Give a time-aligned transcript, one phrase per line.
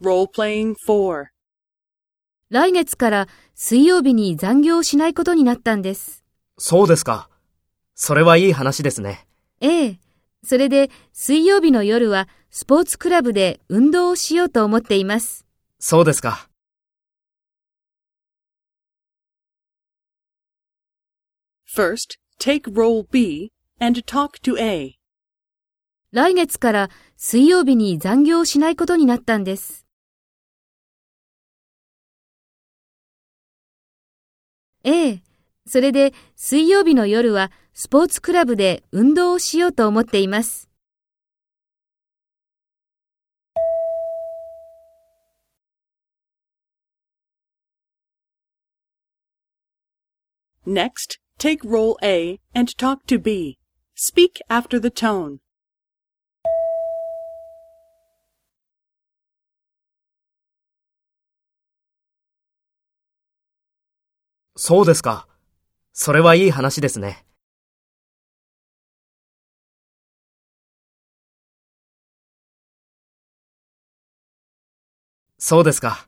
[0.00, 1.26] Role-playing 4.
[2.50, 6.24] 来月から水曜日に残業をしないことになったんです。
[6.56, 7.28] そうですか。
[7.94, 9.26] それはいい話ですね。
[9.60, 9.98] ええ。
[10.44, 15.44] それで水曜日の夜はスポーツクラブで運動をしようと思っています。
[15.80, 16.48] そうですか。
[21.66, 24.94] First, take role B and talk to A.
[26.12, 29.87] 来月から水曜日に残業をしないことになったんです。
[34.84, 35.22] ええ。
[35.66, 40.68] それで水曜日の夜はスポーツクラブで運動をしようと思っています。
[50.66, 53.58] Next, take role A and talk to B.
[53.94, 55.38] Speak after the tone.
[64.60, 65.28] そうですか。
[65.92, 67.24] それはいい話ですね。
[75.38, 76.07] そうですか。